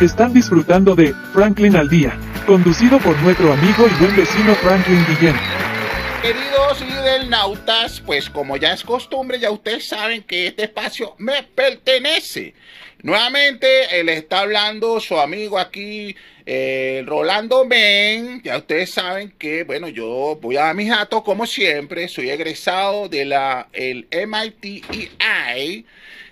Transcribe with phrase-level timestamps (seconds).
[0.00, 2.16] Están disfrutando de Franklin al Día,
[2.46, 5.34] conducido por nuestro amigo y buen vecino Franklin Guillén.
[6.22, 6.84] Queridos
[7.28, 12.54] nautas, pues como ya es costumbre, ya ustedes saben que este espacio me pertenece.
[13.02, 16.14] Nuevamente, él está hablando su amigo aquí,
[16.46, 18.40] eh, Rolando Men.
[18.44, 22.06] Ya ustedes saben que, bueno, yo voy a mis datos como siempre.
[22.06, 24.84] Soy egresado de la el MIT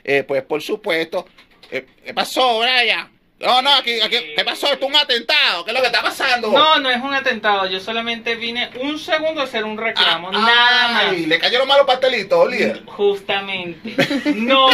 [0.04, 1.26] eh, pues por supuesto.
[1.68, 3.15] Eh, ¿Qué pasó, Brian?
[3.38, 4.72] No, no, aquí, aquí, ¿qué pasó?
[4.72, 5.64] ¿Esto es un atentado?
[5.64, 6.50] ¿Qué es lo que está pasando?
[6.50, 7.66] No, no es un atentado.
[7.66, 10.30] Yo solamente vine un segundo a hacer un reclamo.
[10.32, 11.18] Ah, nada más.
[11.18, 12.82] ¿Le cayeron mal los pastelitos, líder?
[12.86, 13.94] Justamente.
[14.36, 14.70] No,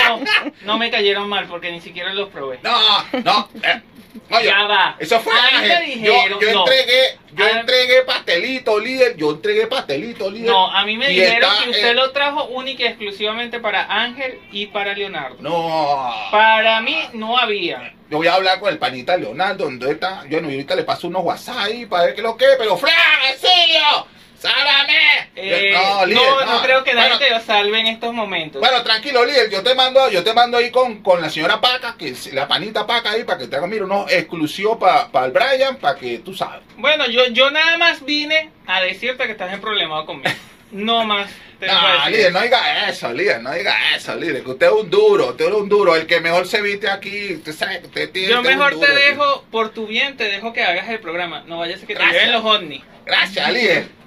[0.62, 2.60] no me cayeron mal porque ni siquiera los probé.
[2.62, 3.48] No, no.
[3.62, 3.82] Eh,
[4.45, 4.96] ya va.
[4.98, 5.32] Eso fue
[5.84, 7.02] dijeron, yo, yo entregué, yo entregué
[8.32, 9.16] pastelito, líder.
[9.16, 10.50] Yo entregué pastelito, líder.
[10.50, 14.66] No, a mí me dijeron que usted lo trajo única y exclusivamente para Ángel y
[14.66, 15.36] para Leonardo.
[15.40, 16.12] No.
[16.30, 17.95] Para mí no había.
[18.10, 20.24] Yo voy a hablar con el panita Leonardo, ¿dónde está?
[20.28, 22.92] Yo no, ahorita le paso unos WhatsApp ahí para ver qué lo que, pero ¡Fran,
[23.38, 24.07] serio!
[24.43, 25.30] ¡Sálvame!
[25.37, 28.60] Eh, no, líder, no, creo que nadie te salve en estos momentos.
[28.60, 31.95] Bueno, tranquilo, líder, yo te mando, yo te mando ahí con, con la señora Paca,
[31.96, 35.76] que la panita Paca ahí, para que te haga, mira, unos exclusivos para el Brian,
[35.76, 36.63] para que tú sabes.
[36.76, 40.35] Bueno, yo, yo nada más vine a decirte que estás en problema conmigo.
[40.73, 41.30] No más.
[41.63, 45.29] No, líder, no diga eso, líder, no diga eso, líder, que usted es un duro,
[45.29, 48.30] usted es un duro, el que mejor se viste aquí, usted sabe, usted tiene...
[48.30, 51.80] Yo mejor te dejo, por tu bien, te dejo que hagas el programa, no vayas
[51.80, 52.82] a que te lleven los ovnis.
[53.07, 54.01] Gracias, líder.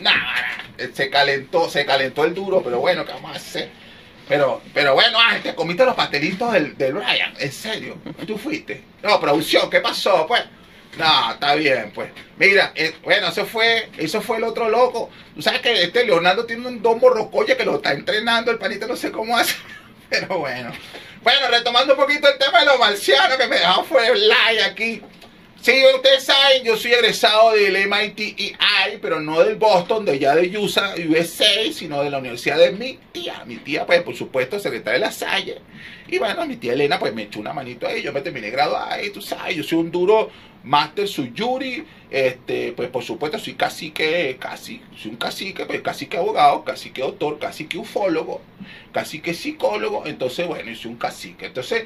[0.00, 3.70] Nah, se calentó, se calentó el duro, pero bueno, ¿qué vamos a hacer?
[4.28, 8.82] Pero, pero bueno, ah, te comiste los pastelitos del, del Brian, en serio, tú fuiste.
[9.02, 10.26] No, producción, ¿qué pasó?
[10.26, 10.42] Pues...
[10.96, 12.10] No, está bien, pues.
[12.38, 15.10] Mira, eh, bueno, eso fue, eso fue el otro loco.
[15.34, 18.86] Tú sabes que este Leonardo tiene un domo rocoya que lo está entrenando, el panito
[18.86, 19.56] no sé cómo hace.
[20.08, 20.72] Pero bueno.
[21.22, 24.62] Bueno, retomando un poquito el tema de los marcianos que me dejó fue el like
[24.62, 25.02] aquí.
[25.64, 28.36] Sí, ustedes saben, yo soy egresado del MIT
[29.00, 32.98] pero no del Boston, de allá de USA, USA, sino de la universidad de mi
[33.12, 33.42] tía.
[33.46, 35.62] Mi tía, pues, por supuesto, secretaria de la Salle.
[36.06, 38.02] Y bueno, mi tía Elena, pues, me echó una manito ahí.
[38.02, 40.28] Yo me terminé graduado ahí, tú sabes, yo soy un duro
[40.64, 46.16] máster soy yuri, este, pues por supuesto soy cacique, casi, soy un cacique, pues cacique
[46.16, 48.40] abogado, cacique doctor, cacique ufólogo,
[48.92, 51.46] cacique psicólogo, entonces bueno, soy un cacique.
[51.46, 51.84] Entonces,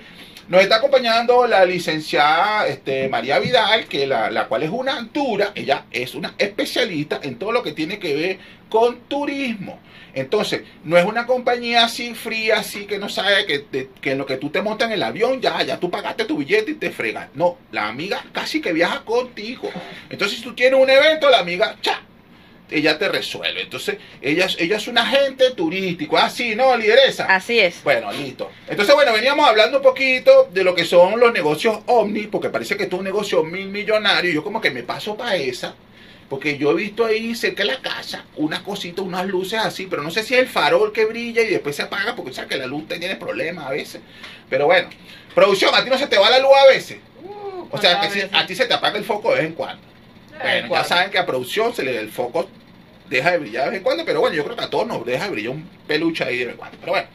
[0.48, 5.52] nos está acompañando la licenciada este, María Vidal, que la, la cual es una dura,
[5.54, 9.80] ella es una especialista en todo lo que tiene que ver con turismo.
[10.14, 14.36] Entonces, no es una compañía así fría, así que no sabe que, en lo que
[14.36, 17.28] tú te montas en el avión, ya, ya tú pagaste tu billete y te fregas.
[17.34, 19.70] No, la amiga casi que viaja contigo.
[20.10, 22.02] Entonces, si tú tienes un evento, la amiga, cha,
[22.70, 23.62] ella te resuelve.
[23.62, 26.18] Entonces, ella, ella es un agente turístico.
[26.18, 27.24] Así, ¿no, lideresa?
[27.26, 27.82] Así es.
[27.84, 28.50] Bueno, listo.
[28.66, 32.76] Entonces, bueno, veníamos hablando un poquito de lo que son los negocios Omni, porque parece
[32.76, 34.32] que esto es un negocio mil millonario.
[34.32, 35.74] Yo como que me paso para esa.
[36.28, 40.02] Porque yo he visto ahí cerca de la casa unas cositas, unas luces así, pero
[40.02, 42.56] no sé si es el farol que brilla y después se apaga, porque sabes que
[42.56, 44.02] la luz tiene problemas a veces.
[44.50, 44.88] Pero bueno,
[45.34, 46.98] producción, a ti no se te va la luz a veces.
[47.22, 49.82] Uh, o sea, que a ti se te apaga el foco de vez en cuando.
[50.38, 52.48] Bueno, ya saben que a producción se le el foco
[53.08, 55.04] deja de brillar de vez en cuando, pero bueno, yo creo que a todos nos
[55.06, 56.78] deja de brillar un peluche ahí de vez en cuando.
[56.78, 57.08] Pero bueno.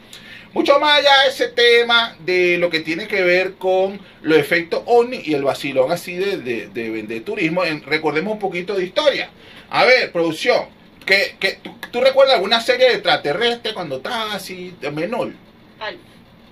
[0.54, 4.82] Mucho más allá de ese tema de lo que tiene que ver con los efectos
[4.86, 7.62] OVNI y el vacilón así de, de, vender turismo.
[7.84, 9.30] recordemos un poquito de historia.
[9.68, 10.66] A ver, producción,
[11.04, 11.58] que, que
[11.90, 15.32] ¿tú, recuerdas alguna serie de extraterrestre cuando estabas así de menor?
[15.80, 15.98] Ay.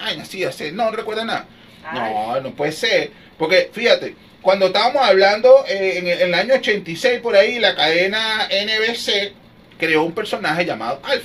[0.00, 0.72] Ay, así, así.
[0.72, 1.46] No, no recuerda nada.
[1.94, 3.12] No, no puede ser.
[3.38, 9.32] Porque fíjate, cuando estábamos hablando eh, en, el año 86 por ahí, la cadena NBC
[9.78, 11.24] creó un personaje llamado Alf.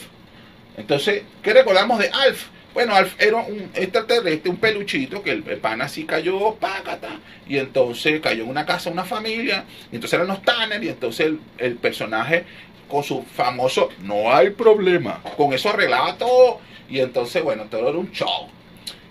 [0.78, 2.46] Entonces, ¿qué recordamos de Alf?
[2.78, 8.44] Bueno, era un extraterrestre, un peluchito, que el, pan así cayó, págata, y entonces cayó
[8.44, 12.46] en una casa, una familia, y entonces eran los Tanner, y entonces el, personaje
[12.88, 17.98] con su famoso no hay problema, con eso arreglaba todo, y entonces, bueno, todo era
[17.98, 18.48] un show.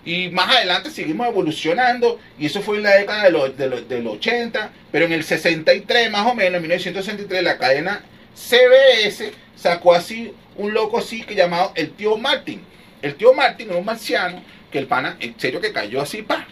[0.05, 3.57] Y más adelante seguimos evolucionando, y eso fue en la década de los,
[3.89, 9.93] del 80, pero en el 63 más o menos, en 1963, la cadena CBS sacó
[9.93, 12.61] así un loco así que llamado el tío Martin
[13.07, 16.45] el tío Martin era un marciano que el pana, en serio, que cayó así, pa,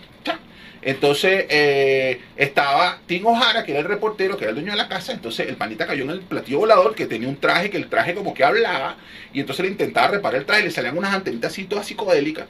[0.81, 4.88] Entonces eh, estaba Tim O'Hara, que era el reportero, que era el dueño de la
[4.88, 5.12] casa.
[5.12, 8.13] Entonces el panita cayó en el platillo volador, que tenía un traje, que el traje
[8.13, 8.98] como que hablaba.
[9.34, 12.48] Y entonces le intentaba reparar el traje, le salían unas antenitas así todas psicodélicas.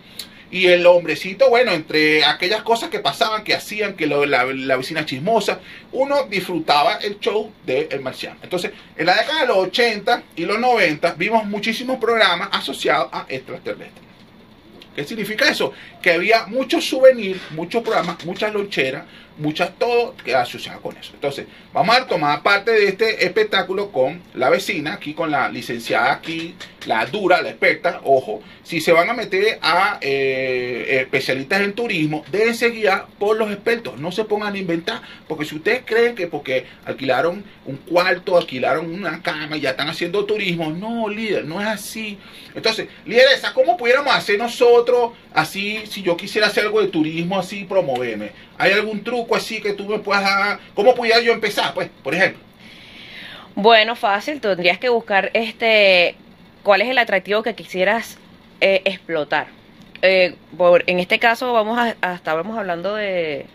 [0.51, 5.05] Y el hombrecito, bueno, entre aquellas cosas que pasaban, que hacían, que la, la, vecina
[5.05, 5.59] chismosa,
[5.91, 8.37] uno disfrutaba el show de Marciano.
[8.43, 13.25] Entonces, en la década de los 80 y los 90 vimos muchísimos programas asociados a
[13.27, 14.05] extraterrestres.
[14.95, 15.73] ¿Qué significa eso?
[16.01, 19.03] Que había muchos souvenirs, muchos programas, muchas loncheras,
[19.37, 21.11] muchas todo que asociado con eso.
[21.13, 26.13] Entonces, vamos a tomar parte de este espectáculo con la vecina, aquí con la licenciada
[26.13, 26.55] aquí,
[26.85, 32.23] la dura, la experta, ojo, si se van a meter a eh, especialistas en turismo,
[32.31, 36.15] deben ser guiar por los expertos, no se pongan a inventar, porque si ustedes creen
[36.15, 41.45] que porque alquilaron un cuarto, alquilaron una cama y ya están haciendo turismo, no, líder,
[41.45, 42.17] no es así.
[42.53, 47.65] Entonces, lideresa, ¿cómo pudiéramos hacer nosotros así, si yo quisiera hacer algo de turismo así,
[47.65, 48.31] promoverme?
[48.57, 50.59] ¿Hay algún truco así que tú me puedas?
[50.73, 52.43] ¿Cómo pudiera yo empezar, pues, por ejemplo?
[53.55, 56.15] Bueno, fácil, tendrías que buscar este
[56.61, 58.17] cuál es el atractivo que quisieras
[58.59, 59.47] eh, explotar.
[60.01, 60.35] Eh,
[60.87, 63.45] en este caso vamos a, estábamos hablando de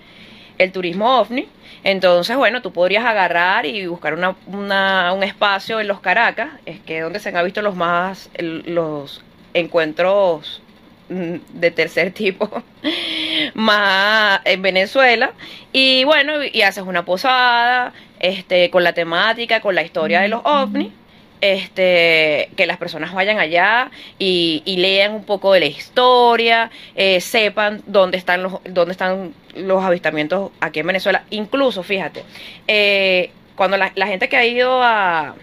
[0.56, 1.48] el turismo ovni.
[1.84, 6.98] Entonces, bueno, tú podrías agarrar y buscar una, un espacio en los Caracas, es que
[6.98, 9.22] es donde se han visto los más los
[9.54, 10.62] encuentros
[11.10, 12.48] de tercer tipo
[13.54, 15.32] más en Venezuela
[15.72, 20.40] y bueno y haces una posada este con la temática con la historia de los
[20.44, 20.92] ovnis
[21.40, 27.82] este, que las personas vayan allá y, lean un poco de la historia, eh, sepan
[27.86, 31.24] dónde están los, dónde están los avistamientos aquí en Venezuela.
[31.30, 32.24] Incluso, fíjate,
[32.68, 35.34] eh, cuando la, gente que ha ido a,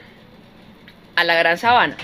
[1.15, 1.97] a la Gran Sabana,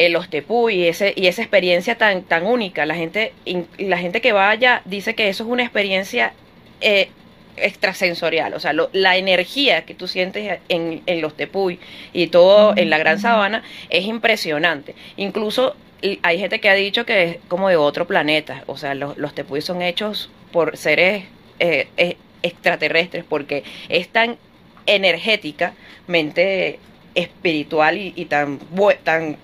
[0.00, 3.34] en los Tepuy y, ese, y esa experiencia tan, tan única, la gente,
[3.76, 6.32] la gente que vaya dice que eso es una experiencia
[6.80, 7.10] eh,
[7.58, 11.78] extrasensorial, o sea, la energía que tú sientes en, en los tepuy
[12.14, 14.94] y todo en la Gran Sabana es impresionante.
[15.18, 15.76] Incluso
[16.22, 19.34] hay gente que ha dicho que es como de otro planeta, o sea, los, los
[19.34, 21.24] tepuy son hechos por seres
[21.58, 24.38] eh, eh, extraterrestres porque es tan
[24.86, 26.78] energéticamente
[27.14, 28.58] espiritual y, y tan,
[29.04, 29.36] tan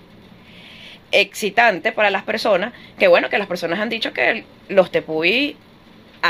[1.11, 5.55] excitante para las personas que bueno que las personas han dicho que los tepuy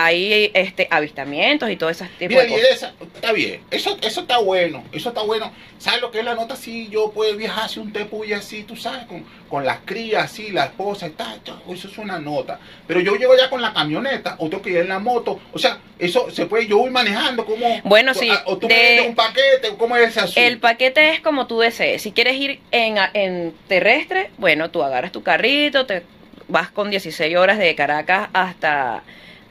[0.06, 2.94] hay este avistamientos y todo ese tipo de cosas.
[3.14, 5.52] está bien, eso, eso está bueno, eso está bueno.
[5.80, 6.56] ¿Sabes lo que es la nota?
[6.56, 10.50] Si yo puedo viajar hacia un tepuy así, tú sabes, con, con las crías así,
[10.50, 11.40] la esposa tal,
[11.70, 12.60] eso es una nota.
[12.88, 15.80] Pero yo llego ya con la camioneta, otro que ir en la moto, o sea,
[16.00, 17.82] eso se puede, yo voy manejando como...
[17.84, 18.30] Bueno, sí.
[18.46, 20.42] O tú de, un paquete, ¿cómo es ese asunto?
[20.42, 22.02] El paquete es como tú desees.
[22.02, 26.04] Si quieres ir en, en terrestre, bueno, tú agarras tu carrito, te
[26.48, 29.04] vas con 16 horas de Caracas hasta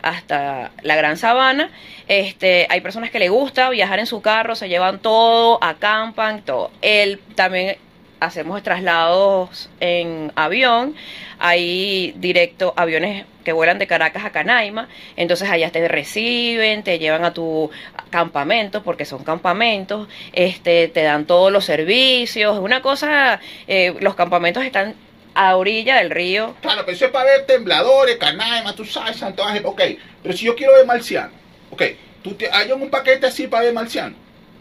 [0.07, 1.71] hasta la Gran Sabana.
[2.07, 6.71] Este, hay personas que le gusta viajar en su carro, se llevan todo, acampan, todo.
[6.81, 7.77] Él también
[8.21, 10.95] hacemos traslados en avión,
[11.39, 17.25] hay directo aviones que vuelan de Caracas a Canaima, entonces allá te reciben, te llevan
[17.25, 17.71] a tu
[18.11, 24.65] campamento, porque son campamentos, este, te dan todos los servicios, una cosa, eh, los campamentos
[24.65, 24.95] están
[25.37, 26.57] a orilla del río.
[26.63, 29.67] Claro, pero eso es para ver tembladores, canaima, tú sabes, Santo Ángel.
[29.67, 29.83] Ok,
[30.23, 31.31] pero si yo quiero ver marciano,
[31.71, 31.83] ok,
[32.23, 34.17] ¿tú te, hay un paquete así para ver marciano?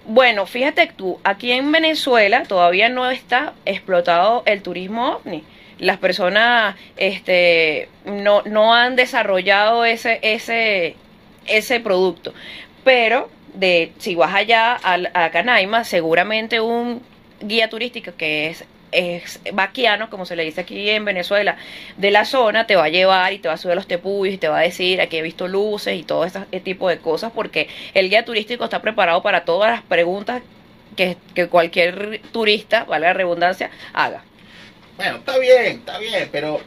[0.05, 5.43] Bueno, fíjate tú, aquí en Venezuela todavía no está explotado el turismo ovni.
[5.79, 10.95] Las personas este, no, no han desarrollado ese, ese,
[11.47, 12.33] ese producto.
[12.83, 17.01] Pero de, si vas allá a, a Canaima, seguramente un
[17.41, 21.57] guía turístico que es es vaquiano, como se le dice aquí en Venezuela,
[21.97, 24.33] de la zona, te va a llevar y te va a subir a los tepuyos
[24.33, 27.31] y te va a decir aquí he visto luces y todo ese tipo de cosas,
[27.33, 30.41] porque el guía turístico está preparado para todas las preguntas
[30.95, 31.17] que,
[31.49, 34.23] cualquier turista, vale la redundancia, haga.
[34.97, 36.61] Bueno, está bien, está bien, pero,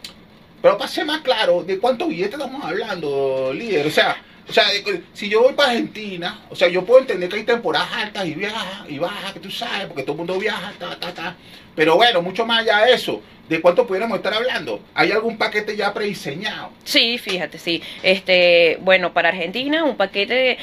[0.61, 3.87] pero para ser más claro, ¿de cuántos billetes estamos hablando, líder?
[3.87, 4.65] O sea, o sea,
[5.13, 8.35] si yo voy para Argentina, o sea, yo puedo entender que hay temporadas altas y
[8.35, 11.37] viajas y bajas, que tú sabes, porque todo el mundo viaja, ta, ta, ta.
[11.75, 14.81] Pero bueno, mucho más allá de eso, ¿de cuánto pudiéramos estar hablando?
[14.95, 16.71] ¿Hay algún paquete ya prediseñado?
[16.85, 17.83] Sí, fíjate, sí.
[18.03, 20.59] Este, bueno, para Argentina, un paquete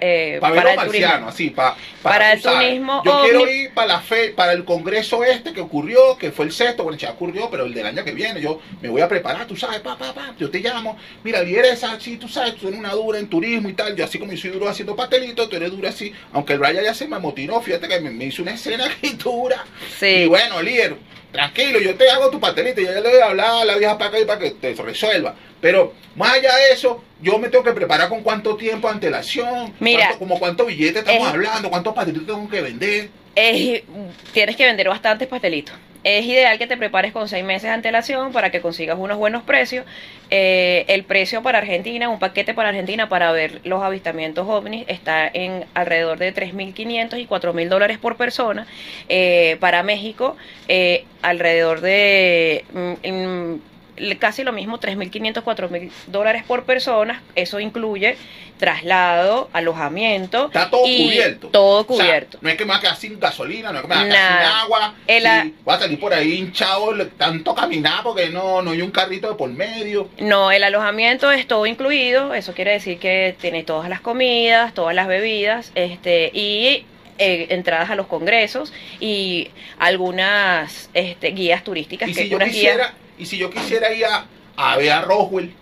[0.00, 1.28] eh, para el turismo.
[1.28, 3.02] así, para, para, el turismo.
[3.04, 6.52] Yo quiero ir para la fe, para el congreso este que ocurrió, que fue el
[6.52, 9.46] sexto, bueno, ya ocurrió, pero el del año que viene, yo me voy a preparar,
[9.46, 12.78] tú sabes, pa, pa, pa, yo te llamo, mira, eres así, tú sabes, tú eres
[12.78, 15.70] una dura en turismo y tal, yo así como soy duro haciendo pastelitos, tú eres
[15.70, 18.84] dura así, aunque el Brian ya se me amotinó, fíjate que me, hizo una escena
[19.00, 19.64] que dura.
[19.98, 20.06] Sí.
[20.06, 20.96] Y bueno, líder,
[21.32, 23.96] tranquilo, yo te hago tu pastelito, yo ya le voy a hablar a la vieja
[23.98, 25.34] para acá y para que te resuelva.
[25.60, 30.16] Pero más allá de eso, yo me tengo que preparar con cuánto tiempo antelación, Mira,
[30.18, 33.10] como cuántos billetes estamos hablando, cuántos pastelitos tengo que vender.
[34.32, 38.32] tienes que vender bastantes pastelitos es ideal que te prepares con seis meses de antelación
[38.32, 39.84] para que consigas unos buenos precios.
[40.30, 45.28] Eh, el precio para Argentina, un paquete para Argentina para ver los avistamientos ovnis está
[45.32, 48.66] en alrededor de 3.500 y 4.000 dólares por persona.
[49.08, 50.36] Eh, para México,
[50.68, 52.64] eh, alrededor de...
[52.72, 53.69] Mm,
[54.18, 57.22] casi lo mismo, 3.500, 4.000 dólares por persona.
[57.34, 58.16] Eso incluye
[58.58, 60.46] traslado, alojamiento.
[60.46, 61.48] Está todo cubierto.
[61.48, 62.38] Todo cubierto.
[62.40, 64.42] no es que me va a sin gasolina, no es que me va a quedar
[64.42, 64.94] sin agua.
[65.06, 69.28] El, voy a salir por ahí hinchado, tanto caminar porque no, no hay un carrito
[69.28, 70.08] de por medio.
[70.18, 72.34] No, el alojamiento es todo incluido.
[72.34, 76.84] Eso quiere decir que tiene todas las comidas, todas las bebidas, este, y
[77.22, 82.08] eh, entradas a los congresos y algunas este, guías turísticas.
[82.08, 84.24] ¿Y, si yo quisiera, y si yo quisiera ir a,
[84.56, 85.52] a ver a Roswell,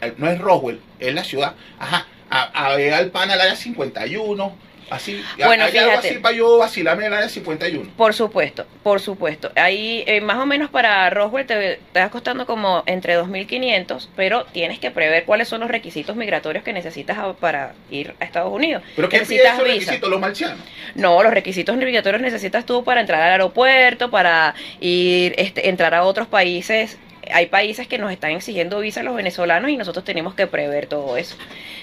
[0.00, 4.56] eh, no es Roswell, es la ciudad, ajá, a, ver al pan al área 51,
[4.88, 7.90] Así, bueno, ¿hay fíjate, algo así para yo vacilarme en el área 51?
[7.96, 9.50] Por supuesto, por supuesto.
[9.56, 14.78] Ahí eh, más o menos para Roswell te, te costando como entre 2.500, pero tienes
[14.78, 18.82] que prever cuáles son los requisitos migratorios que necesitas para ir a Estados Unidos.
[18.94, 20.58] ¿Pero qué necesitas esos requisitos, los marcianos?
[20.94, 26.04] No, los requisitos migratorios necesitas tú para entrar al aeropuerto, para ir, este, entrar a
[26.04, 26.98] otros países
[27.32, 30.86] hay países que nos están exigiendo visa a los venezolanos y nosotros tenemos que prever
[30.86, 31.36] todo eso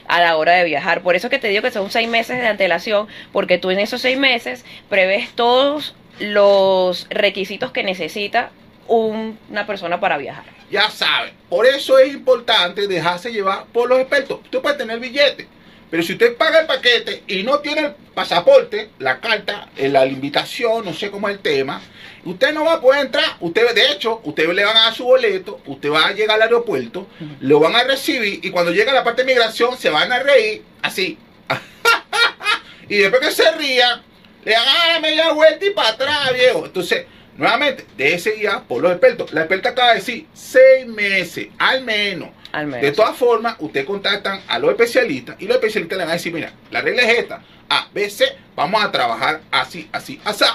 [0.08, 1.02] a la hora de viajar.
[1.02, 4.02] Por eso que te digo que son seis meses de antelación, porque tú en esos
[4.02, 8.52] seis meses prevés todos los requisitos que necesita
[8.88, 10.46] una persona para viajar.
[10.70, 14.40] Ya saben, por eso es importante dejarse llevar por los expertos.
[14.44, 15.48] Usted puede tener billete,
[15.94, 20.08] pero si usted paga el paquete y no tiene el pasaporte, la carta, eh, la
[20.08, 21.84] invitación, no sé cómo es el tema,
[22.26, 23.38] Usted no va a poder entrar.
[23.42, 26.42] Usted, de hecho, usted le van a dar su boleto, usted va a llegar al
[26.44, 27.06] aeropuerto,
[27.42, 30.64] lo van a recibir y cuando llega la parte de migración se van a reír
[30.82, 31.20] así.
[32.90, 34.02] y después que se rían,
[34.46, 36.66] le hagan la media vuelta y para atrás, viejo.
[36.66, 37.06] Entonces,
[37.38, 39.32] nuevamente, de ese día por los expertos.
[39.32, 42.30] La experta acaba de decir seis meses, al menos.
[42.54, 42.82] Al menos.
[42.82, 46.32] De todas formas, usted contactan a los especialistas y los especialistas le van a decir,
[46.32, 47.42] mira, la regla es esta.
[47.70, 50.46] A, B, C, vamos a trabajar así, así, así.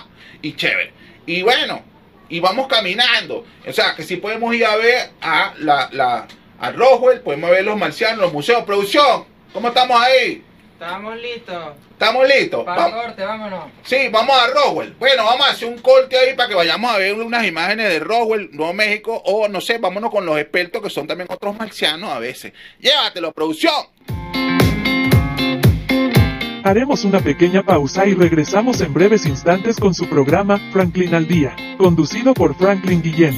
[0.40, 0.92] Y chévere.
[1.26, 1.82] Y bueno,
[2.28, 3.44] y vamos caminando.
[3.66, 6.28] O sea, que si podemos ir a ver a la, la
[6.60, 8.64] a Roswell, podemos ver los marcianos, los museos.
[8.64, 10.44] Producción, ¿cómo estamos ahí?
[10.80, 11.74] Estamos listos.
[11.90, 12.64] ¿Estamos listos?
[12.64, 13.64] Para corte, vámonos.
[13.82, 14.94] Sí, vamos a Roswell.
[14.96, 17.98] Bueno, vamos a hacer un corte ahí para que vayamos a ver unas imágenes de
[17.98, 22.10] Roswell, Nuevo México, o no sé, vámonos con los expertos que son también otros marcianos
[22.10, 22.52] a veces.
[22.78, 23.74] Llévatelo, producción.
[26.62, 31.56] Haremos una pequeña pausa y regresamos en breves instantes con su programa Franklin al Día,
[31.76, 33.36] conducido por Franklin Guillén.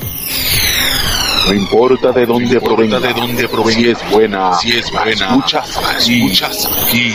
[1.47, 5.77] No importa de dónde provenga, de dónde provenga, si es buena, si es buena, escuchas
[5.77, 7.13] aquí, escuchas aquí.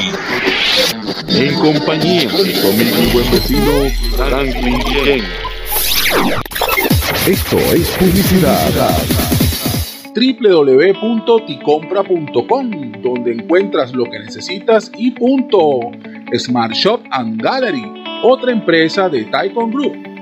[1.29, 5.24] En compañía de conmigo mi buen vecino Franklin Guillén.
[7.27, 8.98] Esto es publicidad
[10.15, 15.91] www.ticompra.com, donde encuentras lo que necesitas y punto.
[16.38, 17.84] Smart Shop and Gallery,
[18.24, 20.14] otra empresa de Taikon Group